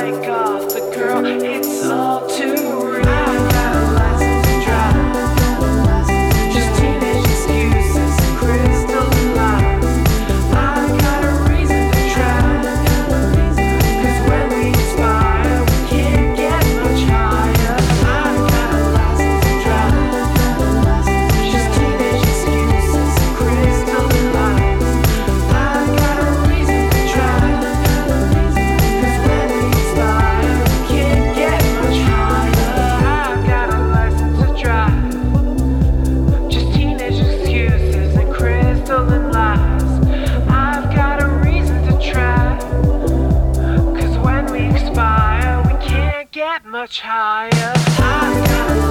my 0.00 0.10
god, 0.24 0.70
the 0.70 0.80
girl, 0.94 1.26
it's 1.26 1.84
all 1.84 2.26
too 2.26 2.59
much 46.80 47.00
higher. 47.02 48.89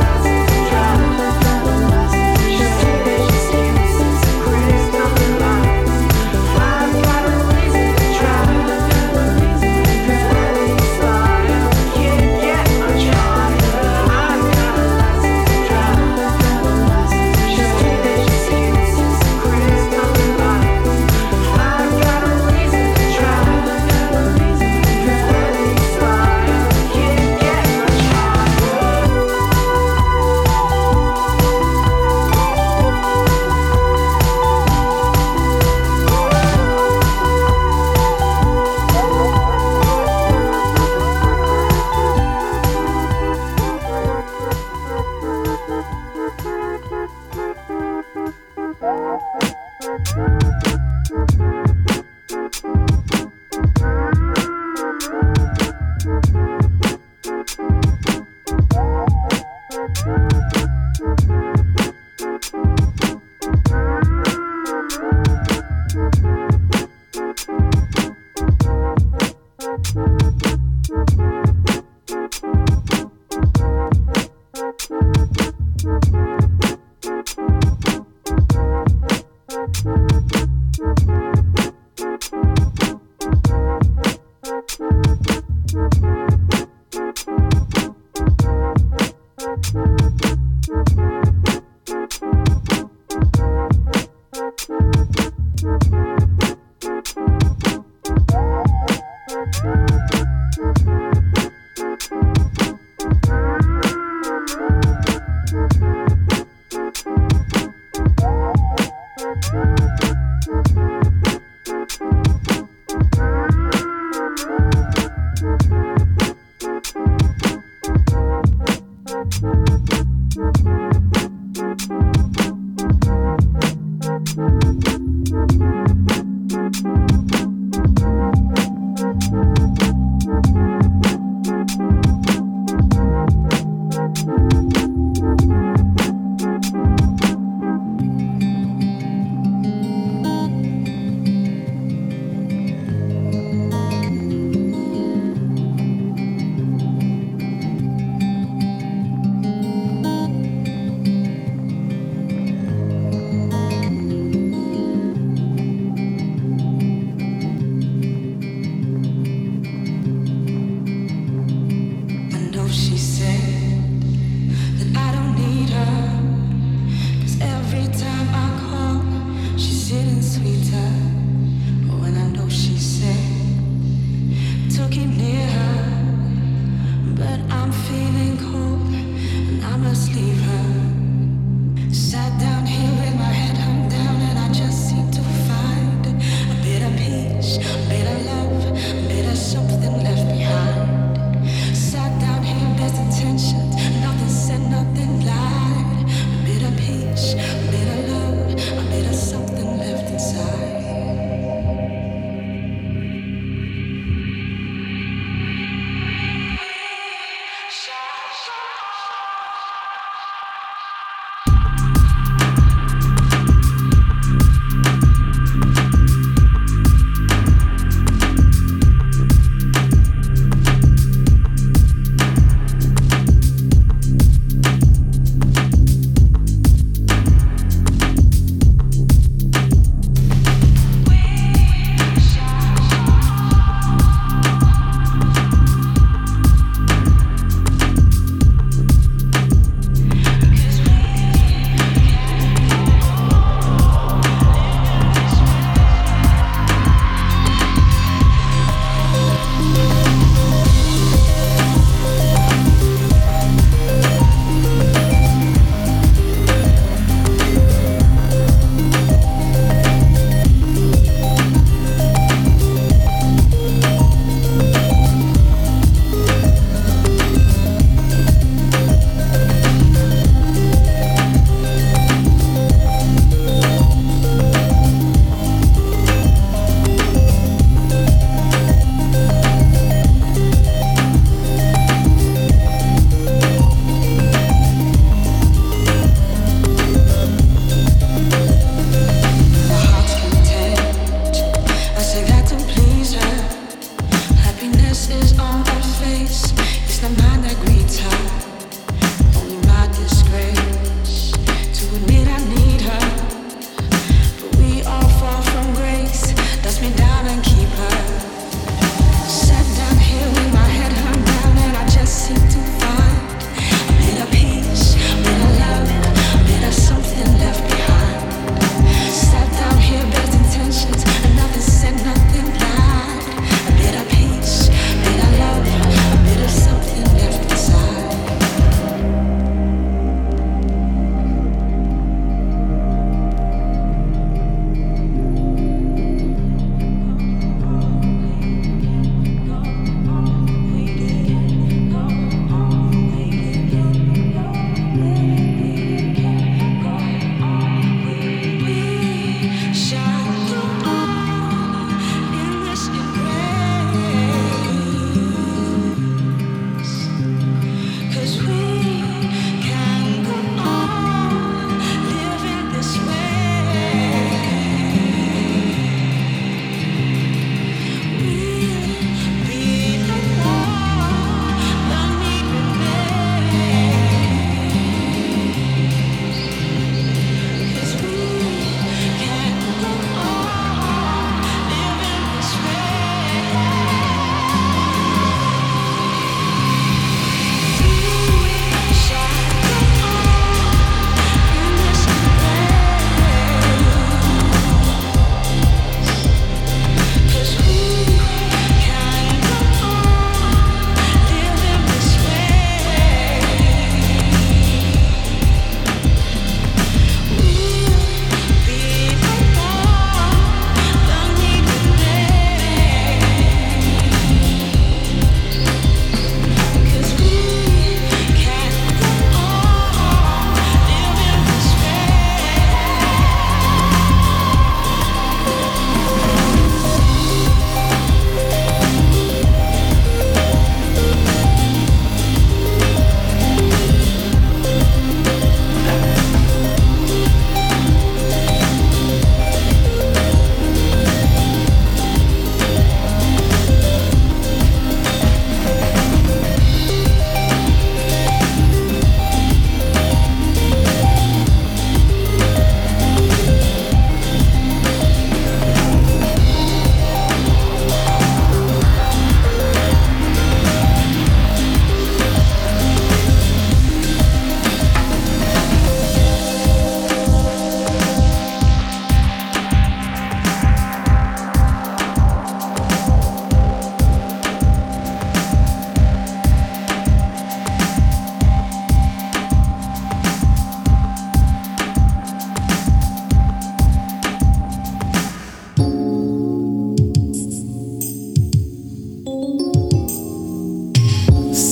disgrace 299.94 300.69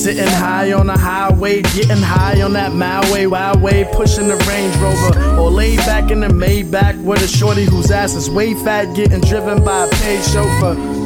way, 0.08 0.14
getting 0.14 0.32
high 0.32 0.72
on 0.72 0.86
the 0.86 0.96
highway 0.96 1.62
get 1.62 1.90
in 1.90 1.98
high 1.98 2.40
on 2.42 2.52
that 2.54 2.72
wild 3.26 3.62
way, 3.62 3.84
pushing 3.92 4.28
the 4.28 4.36
Range 4.48 4.74
Rover. 4.76 5.40
Or 5.40 5.50
laid 5.50 5.78
back 5.78 6.10
in 6.10 6.20
the 6.20 6.28
Maybach 6.28 7.02
with 7.02 7.22
a 7.22 7.28
shorty 7.28 7.64
whose 7.64 7.90
ass 7.90 8.14
is 8.14 8.30
way 8.30 8.54
fat, 8.54 8.94
getting 8.94 9.20
driven 9.20 9.64
by 9.64 9.86
a 9.86 9.90
paid 9.90 10.24
chauffeur. 10.24 10.97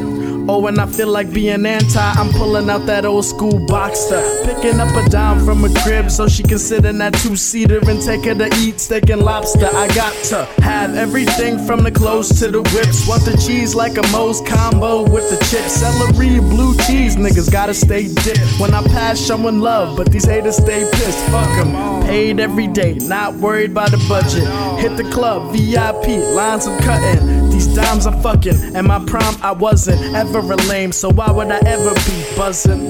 Oh, 0.49 0.58
when 0.58 0.80
I 0.80 0.87
feel 0.87 1.06
like 1.06 1.32
being 1.32 1.64
anti, 1.64 2.00
I'm 2.00 2.30
pulling 2.30 2.68
out 2.68 2.84
that 2.87 3.04
old 3.04 3.25
school 3.25 3.61
Boxster. 3.66 4.22
Picking 4.44 4.80
up 4.80 4.92
a 4.96 5.08
dime 5.08 5.44
from 5.44 5.64
a 5.64 5.72
crib 5.82 6.11
so 6.11 6.26
she 6.26 6.42
can 6.42 6.58
sit 6.58 6.84
in 6.84 6.99
that 6.99 7.14
two 7.14 7.37
seater 7.37 7.78
and 7.88 8.02
take 8.02 8.25
her 8.25 8.34
to 8.34 8.50
eat 8.58 8.80
steak 8.80 9.08
and 9.11 9.22
lobster. 9.22 9.68
I 9.72 9.87
got 9.94 10.12
to 10.26 10.44
have 10.61 10.96
everything 10.96 11.64
from 11.64 11.84
the 11.84 11.92
clothes 11.92 12.40
to 12.40 12.50
the 12.50 12.61
whips. 12.61 13.06
Want 13.06 13.25
the 13.25 13.37
cheese 13.46 13.76
like 13.76 13.96
a 13.99 14.06
Moe's 14.08 14.40
combo 14.40 15.02
with 15.02 15.30
the 15.30 15.37
chips. 15.44 15.75
Celery, 15.75 16.40
blue 16.40 16.76
cheese, 16.87 17.14
niggas 17.14 17.50
gotta 17.50 17.75
stay 17.75 18.12
dipped. 18.12 18.40
When 18.58 18.75
I 18.75 18.82
pass, 18.88 19.25
showing 19.25 19.61
love, 19.61 19.96
but 19.96 20.11
these 20.11 20.25
haters 20.25 20.56
stay 20.56 20.82
pissed. 20.90 21.25
Fuck 21.26 21.49
them. 21.56 22.02
Paid 22.02 22.40
every 22.40 22.66
day, 22.66 22.94
not 22.94 23.34
worried 23.34 23.70
about 23.70 23.92
the 23.92 24.04
budget. 24.08 24.49
Hit 24.80 24.96
the 24.96 25.08
club, 25.12 25.52
VIP, 25.52 26.18
lines 26.34 26.66
I'm 26.66 26.80
cutting. 26.82 27.50
These 27.50 27.75
dimes 27.76 28.06
I'm 28.06 28.20
fucking, 28.22 28.75
and 28.75 28.88
my 28.88 28.99
prime 29.04 29.37
I 29.40 29.52
wasn't 29.52 30.00
ever 30.16 30.31
a 30.34 30.56
lame, 30.68 30.92
so 30.92 31.10
why 31.10 31.30
would 31.30 31.50
I 31.50 31.58
ever 31.66 31.94
be 31.94 32.36
buzzing? 32.36 32.80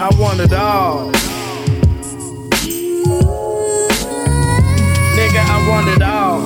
I 0.00 0.08
want 0.18 0.40
it 0.40 0.52
all. 0.52 1.10
Nigga, 5.16 5.42
I 5.44 5.68
want 5.68 5.88
it 5.88 6.02
all. 6.02 6.40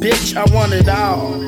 Bitch, 0.00 0.36
I 0.36 0.44
want 0.54 0.72
it 0.72 0.88
all. 0.88 1.44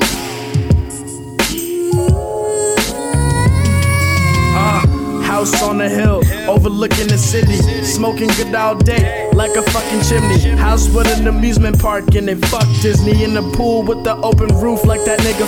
Uh, 4.56 5.22
house 5.22 5.62
on 5.62 5.78
the 5.78 5.88
hill, 5.88 6.22
overlooking 6.48 7.08
the 7.08 7.18
city. 7.18 7.56
Smoking 7.82 8.28
good 8.28 8.54
all 8.54 8.74
day, 8.76 9.30
like 9.32 9.54
a 9.56 9.62
fucking 9.62 10.02
chimney. 10.02 10.38
House 10.56 10.88
with 10.88 11.06
an 11.18 11.26
amusement 11.26 11.80
park 11.80 12.14
in 12.14 12.28
it. 12.28 12.44
Fuck 12.46 12.66
Disney 12.82 13.24
in 13.24 13.34
the 13.34 13.42
pool 13.56 13.82
with 13.82 14.04
the 14.04 14.16
open 14.16 14.48
roof, 14.60 14.84
like 14.84 15.04
that 15.04 15.20
nigga 15.20 15.46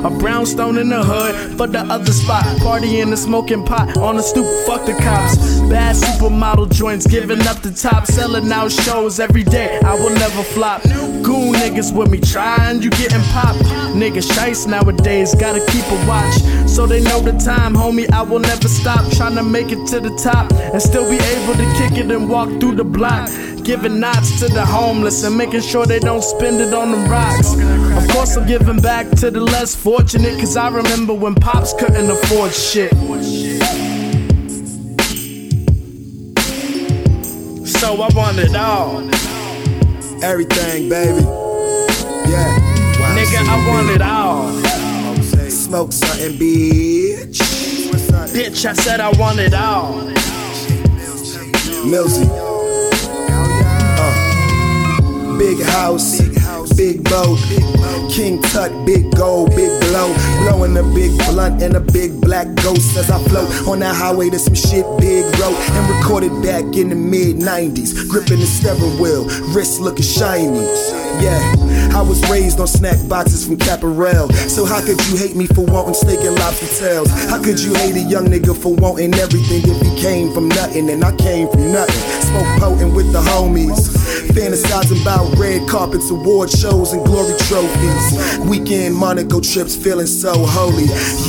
50. 0.00 0.06
A 0.06 0.18
brownstone 0.18 0.78
in 0.78 0.88
the 0.88 1.02
hood, 1.02 1.56
but 1.56 1.72
the 1.72 1.80
other 1.80 2.12
spot. 2.12 2.44
Party 2.60 3.00
in 3.00 3.10
the 3.10 3.16
smoking 3.16 3.64
pot 3.64 3.96
on 3.98 4.16
the 4.16 4.22
stoop, 4.22 4.46
fuck 4.66 4.86
the 4.86 4.94
cops. 4.94 5.36
Bad 5.68 5.96
supermodel 5.96 6.72
joints, 6.72 7.06
giving 7.06 7.40
up 7.46 7.58
the 7.62 7.72
top, 7.72 8.06
selling 8.06 8.50
out 8.52 8.70
shows 8.70 9.20
every 9.20 9.44
day. 9.44 9.78
I 9.84 9.94
will 9.94 10.14
never 10.14 10.42
flop. 10.42 10.82
Goon 10.82 11.52
niggas 11.54 11.94
with 11.94 12.10
me, 12.10 12.20
trying, 12.20 12.82
you 12.82 12.90
getting 12.90 13.22
popped. 13.32 13.60
Niggas 13.98 14.30
shice 14.32 14.66
nowadays, 14.66 15.34
gotta 15.34 15.64
keep 15.72 15.84
a 15.90 16.06
watch. 16.06 16.34
So 16.68 16.86
they 16.86 17.00
know 17.02 17.20
the 17.20 17.32
time, 17.32 17.74
homie, 17.74 18.10
I 18.12 18.22
will 18.22 18.38
never 18.38 18.68
stop 18.68 19.10
trying 19.12 19.34
to 19.34 19.42
make 19.42 19.72
it 19.72 19.86
to 19.88 20.00
the 20.00 20.10
top 20.16 20.27
and 20.36 20.82
still 20.82 21.08
be 21.08 21.16
able 21.16 21.54
to 21.54 21.74
kick 21.78 21.98
it 21.98 22.10
and 22.10 22.28
walk 22.28 22.48
through 22.60 22.76
the 22.76 22.84
block. 22.84 23.28
Giving 23.64 24.00
knots 24.00 24.38
to 24.40 24.48
the 24.48 24.64
homeless 24.64 25.24
and 25.24 25.36
making 25.36 25.60
sure 25.60 25.86
they 25.86 25.98
don't 25.98 26.22
spend 26.22 26.60
it 26.60 26.72
on 26.74 26.90
the 26.90 26.98
rocks. 27.08 27.54
Of 27.54 28.08
course, 28.14 28.36
I'm 28.36 28.46
giving 28.46 28.80
back 28.80 29.08
to 29.20 29.30
the 29.30 29.40
less 29.40 29.74
fortunate, 29.74 30.38
cause 30.38 30.56
I 30.56 30.68
remember 30.68 31.14
when 31.14 31.34
pops 31.34 31.72
couldn't 31.72 32.10
afford 32.10 32.52
shit. 32.52 32.92
So 37.66 38.02
I 38.02 38.08
want 38.14 38.38
it 38.38 38.56
all. 38.56 39.00
Everything, 40.22 40.88
baby. 40.88 41.22
Yeah. 42.28 42.56
Wow, 42.98 43.16
Nigga, 43.16 43.48
I 43.48 43.68
want 43.68 43.90
it 43.90 44.02
all. 44.02 44.52
Smoke 45.50 45.92
something, 45.92 46.32
bitch. 46.38 47.38
Bitch, 48.32 48.64
I 48.66 48.72
said 48.72 49.00
I 49.00 49.10
want 49.18 49.38
it 49.38 49.54
all. 49.54 50.17
Millsy. 51.88 52.28
Uh. 53.96 55.38
Big 55.38 55.58
house, 55.64 56.20
big 56.76 57.02
boat. 57.04 57.38
King 58.10 58.42
Tut, 58.42 58.70
big 58.84 59.14
gold, 59.16 59.50
big 59.56 59.80
blow. 59.80 60.12
Blowing 60.42 60.76
a 60.76 60.82
big 60.82 61.16
blunt 61.18 61.62
and 61.62 61.76
a 61.76 61.80
big 61.80 62.20
black 62.20 62.46
ghost 62.56 62.96
as 62.96 63.10
I 63.10 63.18
float 63.24 63.48
on 63.66 63.78
that 63.80 63.96
highway 63.96 64.28
to 64.30 64.38
some 64.38 64.54
shit 64.54 64.84
big 64.98 65.24
road. 65.38 65.54
And 65.56 65.96
recorded 65.96 66.42
back 66.42 66.64
in 66.76 66.90
the 66.90 66.96
mid 66.96 67.36
90s. 67.36 68.08
Gripping 68.08 68.40
the 68.40 68.46
steering 68.46 69.00
wheel, 69.00 69.24
wrist 69.54 69.80
looking 69.80 70.04
shiny. 70.04 70.66
Yeah, 71.24 71.54
I 71.98 72.00
was 72.00 72.22
raised 72.30 72.60
on 72.60 72.68
snack 72.68 72.96
boxes 73.08 73.44
from 73.44 73.56
Caparel. 73.56 74.28
So 74.46 74.64
how 74.64 74.80
could 74.80 75.04
you 75.08 75.16
hate 75.16 75.34
me 75.34 75.48
for 75.48 75.64
wanting 75.64 75.94
steak 75.94 76.20
and 76.20 76.38
lobster 76.38 76.68
tails? 76.78 77.10
How 77.28 77.42
could 77.42 77.58
you 77.58 77.74
hate 77.74 77.96
a 77.96 78.06
young 78.06 78.26
nigga 78.26 78.56
for 78.56 78.72
wanting 78.72 79.14
everything 79.14 79.68
if 79.68 79.82
he 79.82 80.00
came 80.00 80.32
from 80.32 80.48
nothing 80.48 80.88
and 80.90 81.04
I 81.04 81.10
came 81.16 81.50
from 81.50 81.72
nothing? 81.72 81.98
Smoke 82.22 82.60
potent 82.60 82.94
with 82.94 83.12
the 83.12 83.18
homies. 83.18 83.90
Fantasizing 84.30 85.02
about 85.02 85.36
red 85.38 85.68
carpets, 85.68 86.08
award 86.10 86.50
shows, 86.50 86.92
and 86.92 87.04
glory 87.04 87.36
trophies. 87.48 88.38
Weekend 88.46 88.94
Monaco 88.94 89.40
trips 89.40 89.74
feeling 89.74 90.06
so 90.06 90.34
holy. 90.36 90.84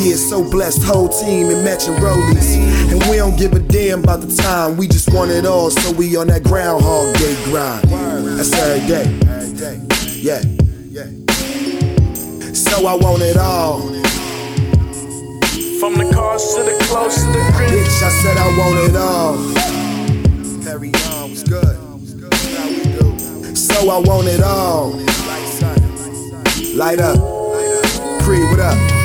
Yeah, 0.05 0.17
so 0.17 0.47
blessed, 0.47 0.83
whole 0.83 1.09
team 1.09 1.49
in 1.49 1.63
matching 1.65 1.95
rollies. 1.95 2.57
And 2.91 3.01
we 3.09 3.17
don't 3.17 3.35
give 3.39 3.53
a 3.53 3.59
damn 3.59 4.03
about 4.03 4.21
the 4.21 4.35
time, 4.35 4.77
we 4.77 4.88
just 4.88 5.11
want 5.11 5.31
it 5.31 5.47
all, 5.47 5.71
so 5.71 5.91
we 5.93 6.15
on 6.15 6.27
that 6.27 6.43
Groundhog 6.43 7.15
Day 7.15 7.35
grind. 7.45 7.89
That's 8.38 8.53
every 8.53 8.88
day. 8.88 9.29
Yeah, 10.21 10.41
yeah. 10.43 10.58
So 12.69 12.85
I 12.85 12.93
want 12.95 13.21
it 13.23 13.35
all. 13.35 13.79
From 15.79 15.95
the 15.95 16.09
cars 16.13 16.53
to 16.55 16.63
the 16.63 16.77
clothes 16.85 17.15
to 17.15 17.25
the 17.25 17.51
crib. 17.53 17.71
Bitch, 17.71 18.03
I 18.03 18.09
said 18.21 18.38
I 18.38 18.47
want 18.57 18.79
it 18.88 18.95
all. 18.95 19.35
Perry 20.63 20.89
Young 20.89 21.23
uh, 21.23 21.27
was 21.27 21.43
good. 21.43 21.75
So 23.57 23.89
I 23.89 23.97
want 23.97 24.27
it 24.27 24.43
all. 24.43 24.91
Light 26.75 26.99
up. 26.99 27.17
Pre, 28.21 28.45
what 28.45 28.59
up? 28.59 28.98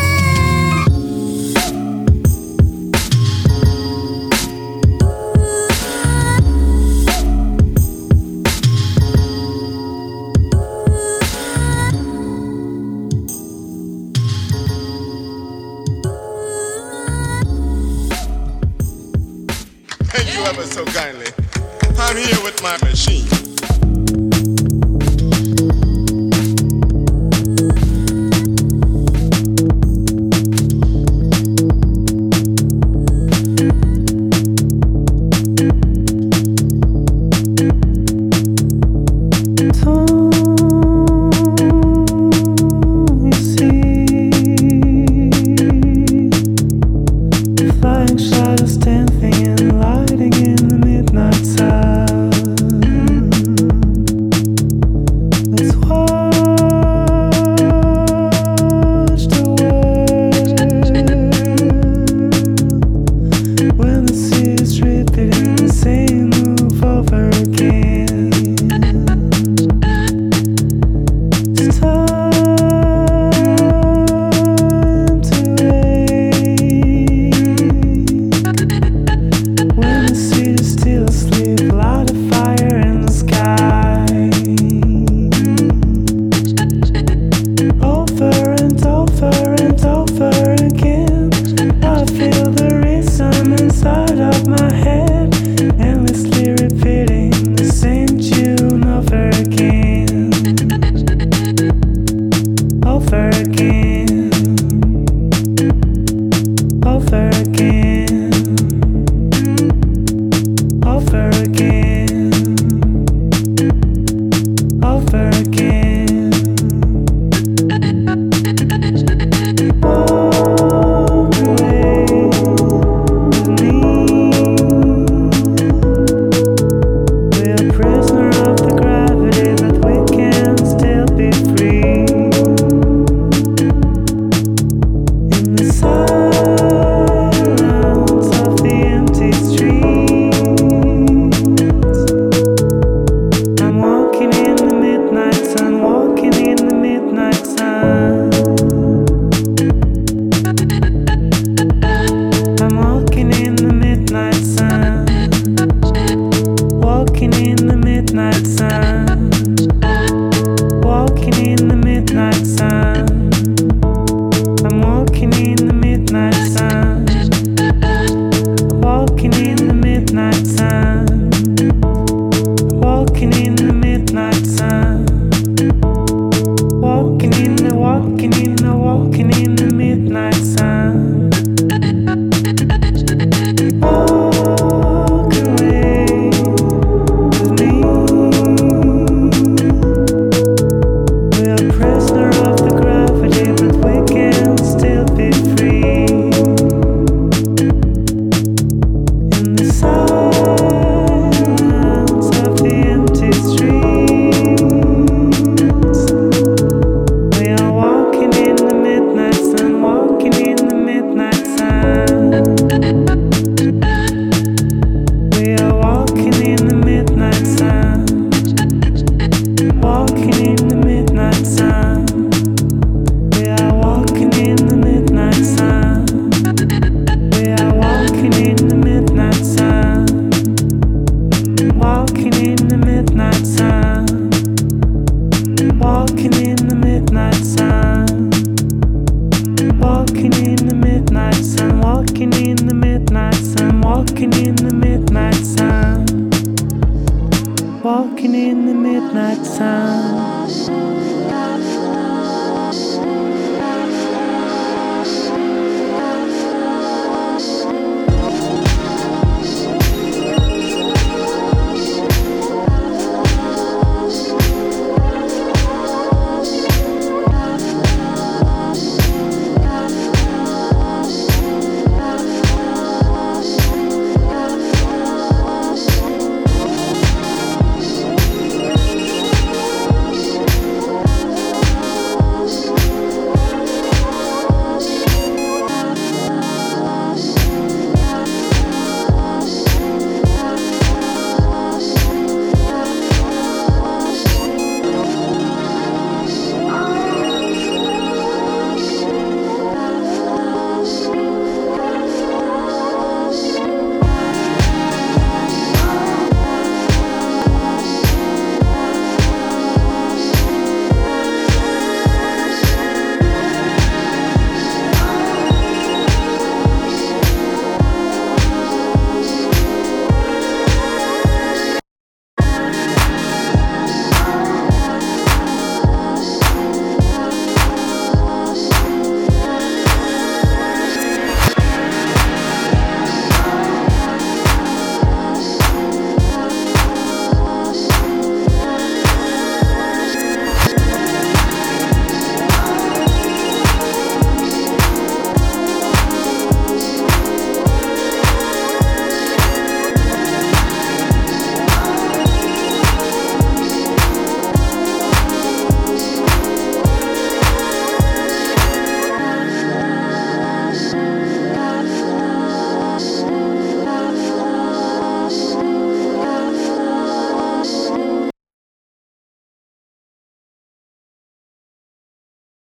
My 22.65 22.79
machine. 22.79 23.24